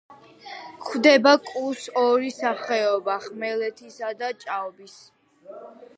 გვხვდება 0.85 1.33
კუს 1.49 1.83
ორი 2.05 2.33
სახეობა: 2.37 3.19
ხმელეთისა 3.27 4.11
და 4.23 4.33
ჭაობის. 4.47 5.01